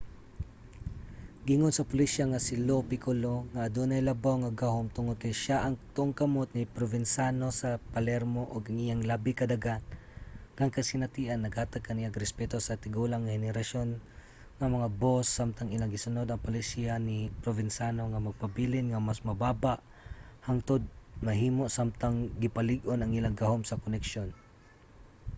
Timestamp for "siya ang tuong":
5.43-6.13